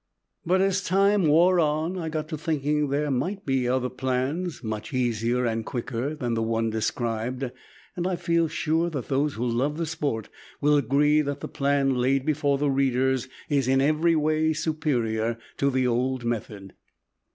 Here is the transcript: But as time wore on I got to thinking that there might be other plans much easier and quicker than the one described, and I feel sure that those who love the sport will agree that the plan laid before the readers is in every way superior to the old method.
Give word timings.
But 0.47 0.61
as 0.61 0.83
time 0.83 1.27
wore 1.27 1.59
on 1.59 1.95
I 1.95 2.09
got 2.09 2.27
to 2.29 2.35
thinking 2.39 2.89
that 2.89 2.97
there 2.97 3.11
might 3.11 3.45
be 3.45 3.67
other 3.67 3.87
plans 3.91 4.63
much 4.63 4.95
easier 4.95 5.45
and 5.45 5.63
quicker 5.63 6.15
than 6.15 6.33
the 6.33 6.41
one 6.41 6.71
described, 6.71 7.51
and 7.95 8.07
I 8.07 8.15
feel 8.15 8.47
sure 8.47 8.89
that 8.89 9.09
those 9.09 9.35
who 9.35 9.45
love 9.45 9.77
the 9.77 9.85
sport 9.85 10.29
will 10.59 10.75
agree 10.75 11.21
that 11.21 11.41
the 11.41 11.47
plan 11.47 11.93
laid 11.93 12.25
before 12.25 12.57
the 12.57 12.71
readers 12.71 13.27
is 13.47 13.67
in 13.67 13.79
every 13.79 14.15
way 14.15 14.53
superior 14.53 15.37
to 15.57 15.69
the 15.69 15.85
old 15.85 16.25
method. 16.25 16.73